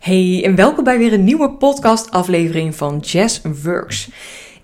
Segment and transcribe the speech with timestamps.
[0.00, 4.08] Hey en welkom bij weer een nieuwe podcast aflevering van Jazz Works.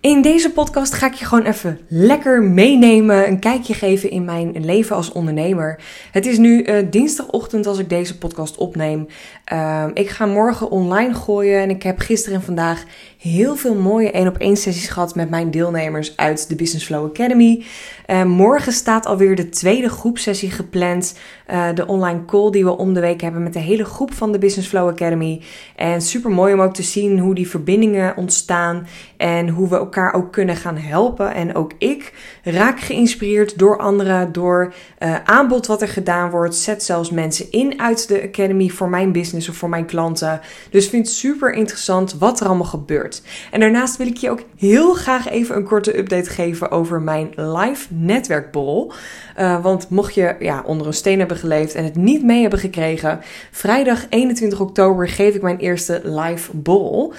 [0.06, 4.64] In deze podcast ga ik je gewoon even lekker meenemen, een kijkje geven in mijn
[4.64, 5.80] leven als ondernemer.
[6.10, 9.06] Het is nu uh, dinsdagochtend als ik deze podcast opneem.
[9.52, 12.84] Uh, ik ga morgen online gooien en ik heb gisteren en vandaag
[13.18, 17.04] heel veel mooie 1 op 1 sessies gehad met mijn deelnemers uit de Business Flow
[17.04, 17.64] Academy.
[18.06, 21.18] Uh, morgen staat alweer de tweede groepsessie gepland.
[21.50, 24.32] Uh, de online call die we om de week hebben met de hele groep van
[24.32, 25.42] de Business Flow Academy.
[25.76, 28.86] En super mooi om ook te zien hoe die verbindingen ontstaan
[29.16, 31.34] en hoe we ook kunnen gaan helpen.
[31.34, 36.54] En ook ik raak geïnspireerd door anderen, door uh, aanbod wat er gedaan wordt.
[36.54, 40.40] Zet zelfs mensen in uit de Academy voor mijn business of voor mijn klanten.
[40.70, 43.22] Dus vind het super interessant wat er allemaal gebeurt.
[43.50, 47.30] En daarnaast wil ik je ook heel graag even een korte update geven over mijn
[47.36, 48.92] live netwerkborrel.
[49.38, 52.58] Uh, want mocht je ja, onder een steen hebben geleefd en het niet mee hebben
[52.58, 57.14] gekregen, vrijdag 21 oktober geef ik mijn eerste live borrel.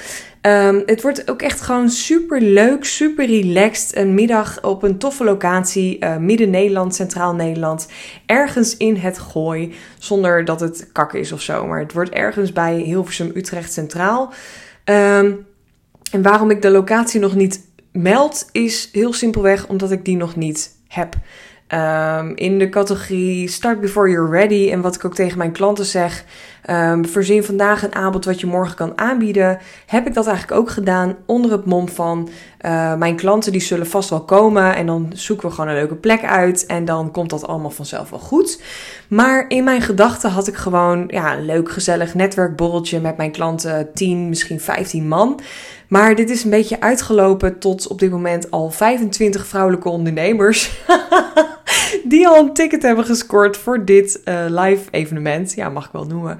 [0.47, 3.95] Um, het wordt ook echt gewoon super leuk, super relaxed.
[3.97, 7.87] Een middag op een toffe locatie, uh, midden-Nederland, Centraal Nederland.
[8.25, 11.67] Ergens in het gooi, zonder dat het kak is of zo.
[11.67, 14.33] Maar het wordt ergens bij Hilversum, Utrecht Centraal.
[14.85, 15.45] Um,
[16.11, 17.61] en waarom ik de locatie nog niet
[17.91, 21.15] meld, is heel simpelweg omdat ik die nog niet heb.
[21.73, 24.71] Um, in de categorie Start Before You're Ready.
[24.71, 26.25] En wat ik ook tegen mijn klanten zeg.
[26.69, 29.59] Um, voorzien vandaag een aanbod wat je morgen kan aanbieden.
[29.85, 32.29] Heb ik dat eigenlijk ook gedaan onder het mom van
[32.61, 34.75] uh, mijn klanten die zullen vast wel komen.
[34.75, 36.65] En dan zoeken we gewoon een leuke plek uit.
[36.65, 38.61] En dan komt dat allemaal vanzelf wel goed.
[39.07, 43.93] Maar in mijn gedachten had ik gewoon ja, een leuk gezellig netwerkborreltje met mijn klanten.
[43.93, 45.39] 10, misschien 15 man.
[45.87, 50.71] Maar dit is een beetje uitgelopen tot op dit moment al 25 vrouwelijke ondernemers.
[52.03, 55.53] die al een ticket hebben gescoord voor dit uh, live evenement.
[55.53, 56.39] Ja, mag ik wel noemen.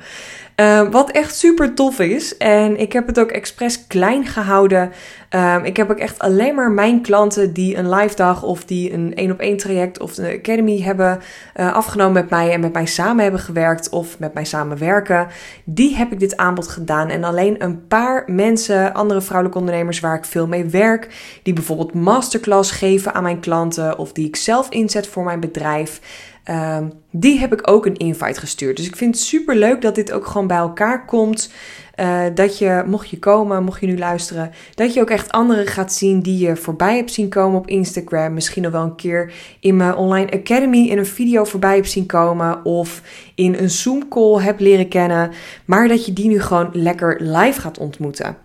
[0.61, 2.37] Uh, wat echt super tof is.
[2.37, 4.91] En ik heb het ook expres klein gehouden.
[5.29, 8.93] Um, ik heb ook echt alleen maar mijn klanten die een live dag of die
[8.93, 11.19] een één op één traject of een academy hebben
[11.55, 15.27] uh, afgenomen met mij en met mij samen hebben gewerkt of met mij samenwerken.
[15.63, 17.09] Die heb ik dit aanbod gedaan.
[17.09, 21.07] En alleen een paar mensen, andere vrouwelijke ondernemers waar ik veel mee werk,
[21.43, 26.01] die bijvoorbeeld masterclass geven aan mijn klanten of die ik zelf inzet voor mijn bedrijf.
[26.49, 28.77] Um, die heb ik ook een invite gestuurd.
[28.77, 31.51] Dus ik vind het super leuk dat dit ook gewoon bij elkaar komt.
[31.99, 35.67] Uh, dat je, mocht je komen, mocht je nu luisteren, dat je ook echt anderen
[35.67, 38.33] gaat zien die je voorbij hebt zien komen op Instagram.
[38.33, 42.05] Misschien nog wel een keer in mijn online academy in een video voorbij hebt zien
[42.05, 42.65] komen.
[42.65, 43.01] Of
[43.35, 45.31] in een Zoom call hebt leren kennen.
[45.65, 48.37] Maar dat je die nu gewoon lekker live gaat ontmoeten.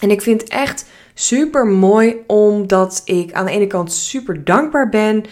[0.00, 5.24] En ik vind echt super mooi omdat ik aan de ene kant super dankbaar ben.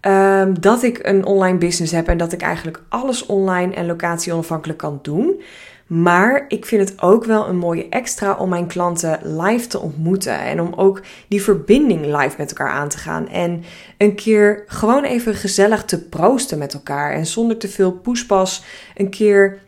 [0.00, 4.32] Um, dat ik een online business heb en dat ik eigenlijk alles online en locatie
[4.32, 5.40] onafhankelijk kan doen.
[5.86, 10.38] Maar ik vind het ook wel een mooie extra om mijn klanten live te ontmoeten.
[10.38, 13.28] En om ook die verbinding live met elkaar aan te gaan.
[13.28, 13.64] En
[13.98, 17.12] een keer gewoon even gezellig te proosten met elkaar.
[17.12, 18.64] En zonder te veel poespas
[18.94, 19.58] een keer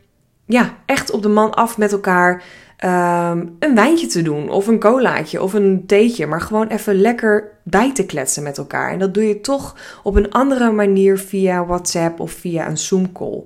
[0.49, 2.43] ja, echt op de man af met elkaar
[2.85, 7.51] um, een wijntje te doen, of een colaatje, of een theetje, maar gewoon even lekker
[7.63, 8.93] bij te kletsen met elkaar.
[8.93, 13.43] En dat doe je toch op een andere manier via WhatsApp of via een Zoom-call.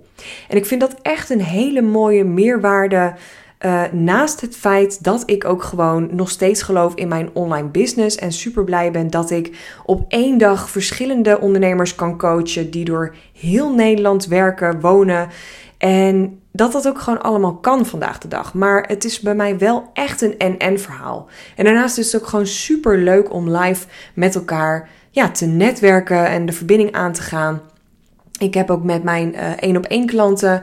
[0.48, 3.14] En ik vind dat echt een hele mooie meerwaarde.
[3.64, 8.16] Uh, naast het feit dat ik ook gewoon nog steeds geloof in mijn online business
[8.16, 13.14] en super blij ben dat ik op één dag verschillende ondernemers kan coachen die door
[13.32, 15.28] heel Nederland werken, wonen
[15.78, 18.54] en dat dat ook gewoon allemaal kan vandaag de dag.
[18.54, 21.28] Maar het is bij mij wel echt een en-en verhaal.
[21.56, 26.26] En daarnaast is het ook gewoon super leuk om live met elkaar ja, te netwerken
[26.26, 27.60] en de verbinding aan te gaan.
[28.38, 30.62] Ik heb ook met mijn één op één klanten.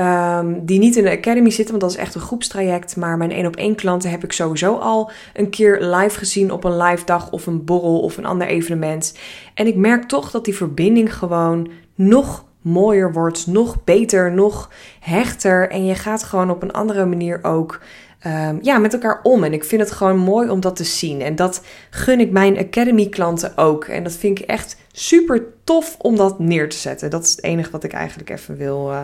[0.00, 2.96] Um, die niet in de academy zitten, want dat is echt een groepstraject.
[2.96, 6.64] Maar mijn één op één klanten heb ik sowieso al een keer live gezien op
[6.64, 9.14] een live dag of een borrel of een ander evenement.
[9.54, 14.70] En ik merk toch dat die verbinding gewoon nog mooier wordt, nog beter, nog
[15.00, 15.70] hechter.
[15.70, 17.80] En je gaat gewoon op een andere manier ook
[18.26, 19.44] um, ja, met elkaar om.
[19.44, 21.20] En ik vind het gewoon mooi om dat te zien.
[21.20, 23.84] En dat gun ik mijn Academy klanten ook.
[23.84, 27.10] En dat vind ik echt super tof om dat neer te zetten.
[27.10, 29.02] Dat is het enige wat ik eigenlijk even wil, uh,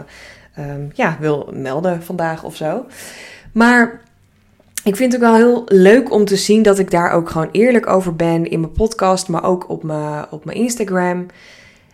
[0.58, 2.86] um, ja, wil melden vandaag of zo.
[3.52, 4.00] Maar
[4.84, 7.48] ik vind het ook wel heel leuk om te zien dat ik daar ook gewoon
[7.52, 11.26] eerlijk over ben in mijn podcast, maar ook op mijn, op mijn Instagram.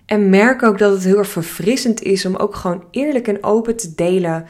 [0.07, 3.77] En merk ook dat het heel erg verfrissend is om ook gewoon eerlijk en open
[3.77, 4.47] te delen.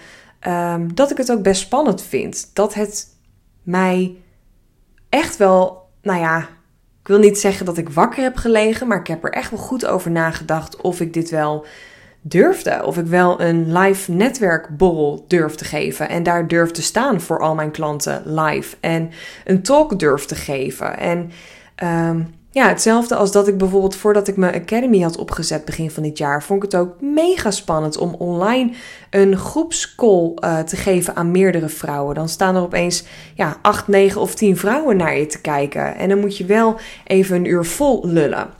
[0.48, 2.50] Um, dat ik het ook best spannend vind.
[2.52, 3.06] Dat het
[3.62, 4.16] mij
[5.08, 6.38] echt wel, nou ja,
[7.00, 9.60] ik wil niet zeggen dat ik wakker heb gelegen, maar ik heb er echt wel
[9.60, 11.66] goed over nagedacht of ik dit wel
[12.20, 12.82] durfde.
[12.84, 16.08] Of ik wel een live netwerkborrel durf te geven.
[16.08, 18.76] En daar durf te staan voor al mijn klanten live.
[18.81, 19.11] En
[19.44, 20.99] een talk durf te geven.
[20.99, 21.31] En
[21.82, 26.02] um, ja, hetzelfde als dat ik bijvoorbeeld voordat ik mijn academy had opgezet begin van
[26.02, 28.72] dit jaar, vond ik het ook mega spannend om online
[29.11, 32.14] een groepscall uh, te geven aan meerdere vrouwen.
[32.14, 35.96] Dan staan er opeens ja, 8, 9 of 10 vrouwen naar je te kijken.
[35.96, 38.59] En dan moet je wel even een uur vol lullen.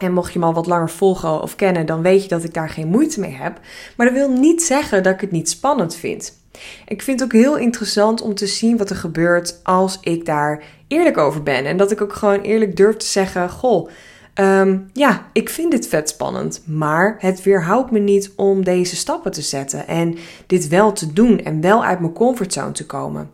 [0.00, 2.54] En mocht je me al wat langer volgen of kennen, dan weet je dat ik
[2.54, 3.60] daar geen moeite mee heb.
[3.96, 6.38] Maar dat wil niet zeggen dat ik het niet spannend vind.
[6.86, 10.62] Ik vind het ook heel interessant om te zien wat er gebeurt als ik daar
[10.88, 11.64] eerlijk over ben.
[11.64, 13.88] En dat ik ook gewoon eerlijk durf te zeggen: Goh,
[14.34, 16.62] ehm, ja, ik vind dit vet spannend.
[16.66, 19.86] Maar het weerhoudt me niet om deze stappen te zetten.
[19.86, 20.16] En
[20.46, 23.30] dit wel te doen en wel uit mijn comfortzone te komen.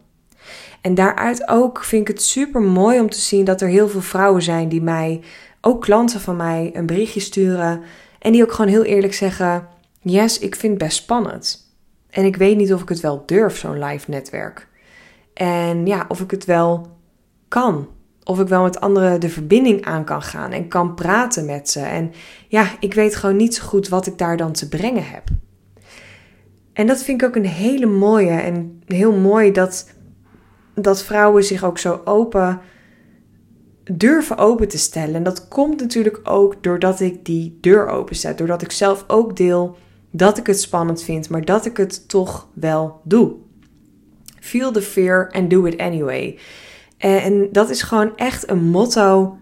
[0.81, 4.01] En daaruit ook vind ik het super mooi om te zien dat er heel veel
[4.01, 5.21] vrouwen zijn die mij,
[5.67, 7.83] ook klanten van mij, een berichtje sturen.
[8.19, 9.69] En die ook gewoon heel eerlijk zeggen:
[10.01, 11.75] Yes, ik vind het best spannend.
[12.11, 14.69] En ik weet niet of ik het wel durf, zo'n live netwerk.
[15.35, 16.87] En ja, of ik het wel
[17.49, 17.89] kan.
[18.25, 21.81] Of ik wel met anderen de verbinding aan kan gaan en kan praten met ze.
[21.81, 22.13] En
[22.49, 25.25] ja, ik weet gewoon niet zo goed wat ik daar dan te brengen heb.
[26.73, 29.91] En dat vind ik ook een hele mooie en heel mooi dat,
[30.75, 32.61] dat vrouwen zich ook zo open
[33.93, 35.15] durven open te stellen.
[35.15, 38.39] En dat komt natuurlijk ook doordat ik die deur openzet.
[38.39, 39.77] Doordat ik zelf ook deel
[40.11, 43.35] dat ik het spannend vind, maar dat ik het toch wel doe.
[44.41, 46.39] Feel the fear and do it anyway.
[46.99, 49.39] En dat is gewoon echt een motto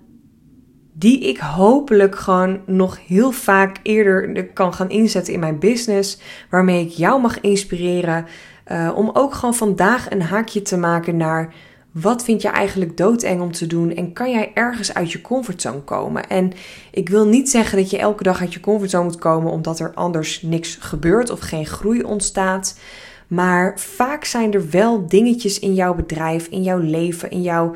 [0.92, 6.18] die ik hopelijk gewoon nog heel vaak eerder kan gaan inzetten in mijn business,
[6.50, 8.26] waarmee ik jou mag inspireren
[8.72, 11.54] uh, om ook gewoon vandaag een haakje te maken naar
[11.94, 15.80] wat vind je eigenlijk doodeng om te doen en kan jij ergens uit je comfortzone
[15.80, 16.28] komen?
[16.28, 16.52] En
[16.90, 19.94] ik wil niet zeggen dat je elke dag uit je comfortzone moet komen omdat er
[19.94, 22.78] anders niks gebeurt of geen groei ontstaat.
[23.26, 27.74] Maar vaak zijn er wel dingetjes in jouw bedrijf, in jouw leven, in jouw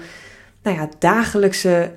[0.63, 1.93] nou ja, dagelijkse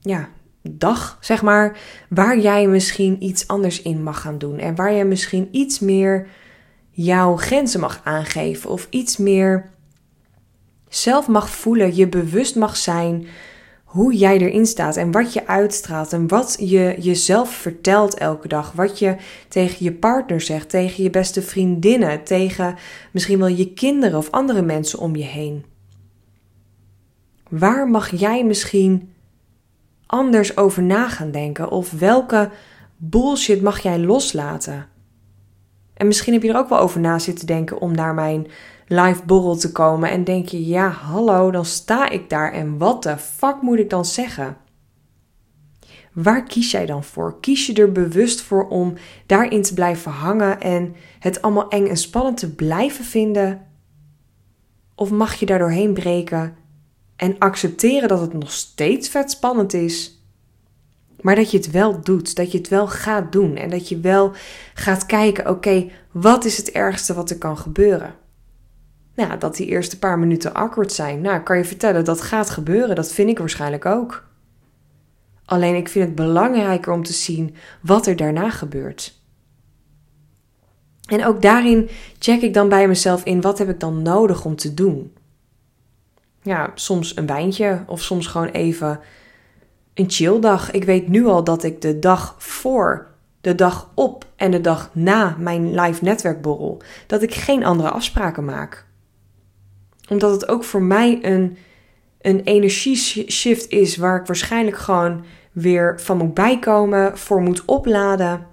[0.00, 0.28] ja,
[0.62, 1.78] dag, zeg maar,
[2.08, 4.58] waar jij misschien iets anders in mag gaan doen.
[4.58, 6.26] En waar jij misschien iets meer
[6.90, 9.70] jouw grenzen mag aangeven of iets meer
[10.90, 13.26] zelf mag voelen, je bewust mag zijn
[13.84, 18.72] hoe jij erin staat en wat je uitstraalt en wat je jezelf vertelt elke dag.
[18.72, 19.16] Wat je
[19.48, 22.76] tegen je partner zegt, tegen je beste vriendinnen, tegen
[23.12, 25.64] misschien wel je kinderen of andere mensen om je heen.
[27.48, 29.12] Waar mag jij misschien
[30.06, 31.70] anders over na gaan denken?
[31.70, 32.50] Of welke
[32.96, 34.86] bullshit mag jij loslaten?
[35.94, 38.46] En misschien heb je er ook wel over na zitten denken om naar mijn
[38.92, 43.02] live borrel te komen en denk je, ja, hallo, dan sta ik daar en wat
[43.02, 44.56] de fuck moet ik dan zeggen?
[46.12, 47.40] Waar kies jij dan voor?
[47.40, 48.94] Kies je er bewust voor om
[49.26, 53.66] daarin te blijven hangen en het allemaal eng en spannend te blijven vinden?
[54.94, 56.56] Of mag je daar doorheen breken
[57.16, 60.24] en accepteren dat het nog steeds vet spannend is,
[61.20, 64.00] maar dat je het wel doet, dat je het wel gaat doen en dat je
[64.00, 64.32] wel
[64.74, 68.14] gaat kijken: oké, wat is het ergste wat er kan gebeuren?
[69.20, 71.20] Nou, dat die eerste paar minuten awkward zijn.
[71.20, 72.96] Nou, kan je vertellen, dat gaat gebeuren.
[72.96, 74.24] Dat vind ik waarschijnlijk ook.
[75.44, 79.20] Alleen ik vind het belangrijker om te zien wat er daarna gebeurt.
[81.06, 81.88] En ook daarin
[82.18, 85.12] check ik dan bij mezelf in wat heb ik dan nodig om te doen.
[86.42, 89.00] Ja, soms een wijntje of soms gewoon even
[89.94, 90.70] een chill dag.
[90.70, 93.06] Ik weet nu al dat ik de dag voor,
[93.40, 98.44] de dag op en de dag na mijn live netwerkborrel, dat ik geen andere afspraken
[98.44, 98.88] maak
[100.10, 101.56] omdat het ook voor mij een,
[102.20, 108.46] een energieshift is waar ik waarschijnlijk gewoon weer van moet bijkomen, voor moet opladen.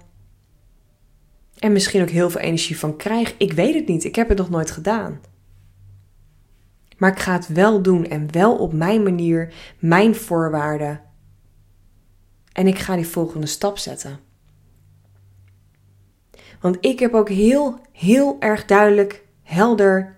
[1.58, 3.34] En misschien ook heel veel energie van krijg.
[3.38, 4.04] Ik weet het niet.
[4.04, 5.20] Ik heb het nog nooit gedaan.
[6.96, 11.00] Maar ik ga het wel doen en wel op mijn manier, mijn voorwaarden.
[12.52, 14.18] En ik ga die volgende stap zetten.
[16.60, 20.17] Want ik heb ook heel, heel erg duidelijk, helder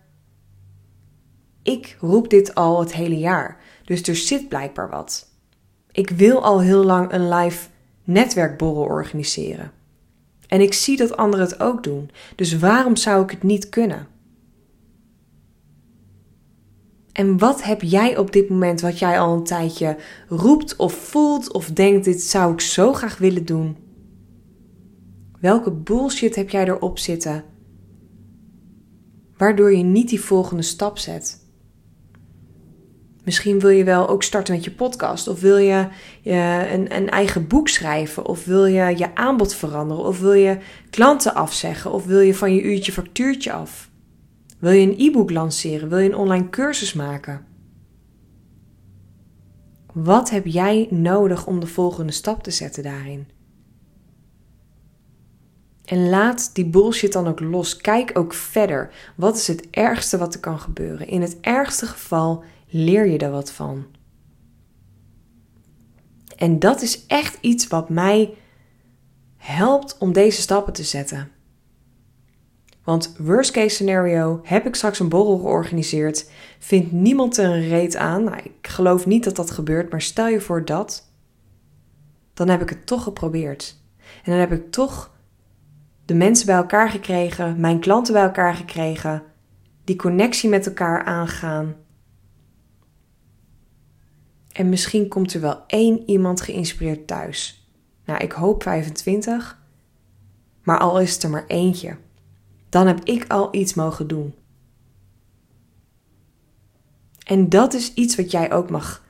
[1.62, 3.60] ik roep dit al het hele jaar.
[3.84, 5.28] Dus er zit blijkbaar wat.
[5.92, 7.68] Ik wil al heel lang een live
[8.04, 9.72] netwerkborrel organiseren.
[10.46, 12.10] En ik zie dat anderen het ook doen.
[12.36, 14.06] Dus waarom zou ik het niet kunnen?
[17.12, 19.96] En wat heb jij op dit moment wat jij al een tijdje
[20.28, 23.76] roept of voelt of denkt: dit zou ik zo graag willen doen?
[25.40, 27.44] Welke bullshit heb jij erop zitten?
[29.36, 31.49] Waardoor je niet die volgende stap zet.
[33.30, 35.28] Misschien wil je wel ook starten met je podcast.
[35.28, 35.88] Of wil je
[36.24, 38.26] een, een eigen boek schrijven.
[38.26, 40.04] Of wil je je aanbod veranderen.
[40.04, 40.58] Of wil je
[40.90, 41.92] klanten afzeggen.
[41.92, 43.90] Of wil je van je uurtje factuurtje af.
[44.58, 45.88] Wil je een e-book lanceren?
[45.88, 47.46] Wil je een online cursus maken?
[49.92, 53.28] Wat heb jij nodig om de volgende stap te zetten daarin?
[55.84, 57.76] En laat die bullshit dan ook los.
[57.76, 58.90] Kijk ook verder.
[59.16, 61.08] Wat is het ergste wat er kan gebeuren?
[61.08, 63.86] In het ergste geval leer je er wat van.
[66.36, 68.34] En dat is echt iets wat mij
[69.36, 71.30] helpt om deze stappen te zetten.
[72.84, 77.96] Want worst case scenario, heb ik straks een borrel georganiseerd, vindt niemand er een reet
[77.96, 78.24] aan.
[78.24, 81.10] Nou, ik geloof niet dat dat gebeurt, maar stel je voor dat,
[82.34, 83.78] dan heb ik het toch geprobeerd.
[84.24, 85.10] En dan heb ik toch
[86.04, 89.22] de mensen bij elkaar gekregen, mijn klanten bij elkaar gekregen,
[89.84, 91.74] die connectie met elkaar aangaan.
[94.52, 97.68] En misschien komt er wel één iemand geïnspireerd thuis.
[98.04, 99.58] Nou, ik hoop 25,
[100.62, 101.96] maar al is het er maar eentje
[102.70, 104.34] dan heb ik al iets mogen doen.
[107.24, 109.04] En dat is iets wat jij ook mag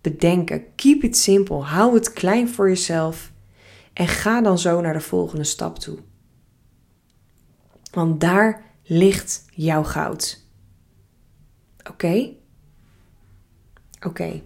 [0.00, 0.74] bedenken.
[0.74, 1.62] Keep it simple.
[1.62, 3.32] Hou het klein voor jezelf.
[3.92, 5.98] En ga dan zo naar de volgende stap toe.
[7.90, 10.46] Want daar ligt jouw goud.
[11.90, 12.32] Oké?
[14.06, 14.42] Oké.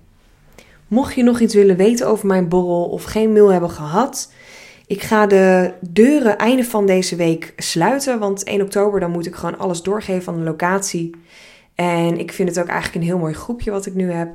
[0.94, 4.32] Mocht je nog iets willen weten over mijn borrel of geen mail hebben gehad,
[4.86, 9.34] ik ga de deuren einde van deze week sluiten, want 1 oktober dan moet ik
[9.34, 11.14] gewoon alles doorgeven van de locatie.
[11.74, 14.34] En ik vind het ook eigenlijk een heel mooi groepje wat ik nu heb.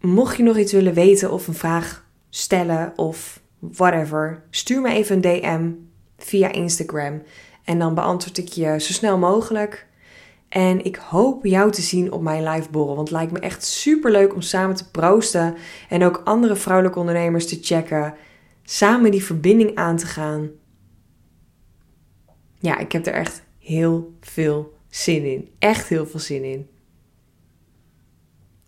[0.00, 5.14] Mocht je nog iets willen weten of een vraag stellen of whatever, stuur me even
[5.14, 5.70] een DM
[6.18, 7.22] via Instagram
[7.64, 9.87] en dan beantwoord ik je zo snel mogelijk.
[10.48, 12.94] En ik hoop jou te zien op mijn live borrel.
[12.94, 15.54] Want het lijkt me echt super leuk om samen te proosten.
[15.88, 18.14] En ook andere vrouwelijke ondernemers te checken.
[18.62, 20.50] Samen die verbinding aan te gaan.
[22.58, 25.48] Ja, ik heb er echt heel veel zin in.
[25.58, 26.68] Echt heel veel zin in.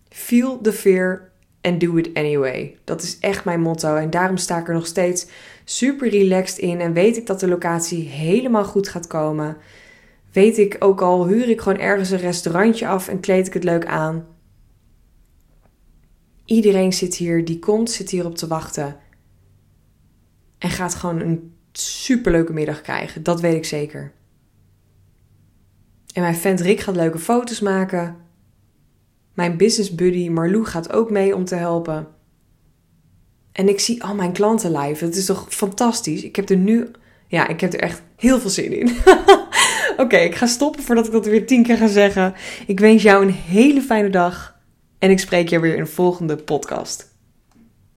[0.08, 2.76] Feel the fear and do it anyway.
[2.84, 3.96] Dat is echt mijn motto.
[3.96, 5.26] En daarom sta ik er nog steeds
[5.64, 6.80] super relaxed in.
[6.80, 9.56] En weet ik dat de locatie helemaal goed gaat komen
[10.32, 13.64] weet ik ook al, huur ik gewoon ergens een restaurantje af en kleed ik het
[13.64, 14.26] leuk aan.
[16.44, 18.96] Iedereen zit hier, die komt, zit hier op te wachten.
[20.58, 24.12] En gaat gewoon een superleuke middag krijgen, dat weet ik zeker.
[26.12, 28.16] En mijn vent Rick gaat leuke foto's maken.
[29.34, 32.08] Mijn business buddy Marlou gaat ook mee om te helpen.
[33.52, 35.04] En ik zie al mijn klanten live.
[35.04, 36.22] Het is toch fantastisch?
[36.22, 36.90] Ik heb er nu,
[37.26, 38.96] ja, ik heb er echt heel veel zin in.
[40.00, 42.34] Oké, ik ga stoppen voordat ik dat weer tien keer ga zeggen.
[42.66, 44.56] Ik wens jou een hele fijne dag
[44.98, 47.09] en ik spreek je weer in de volgende podcast.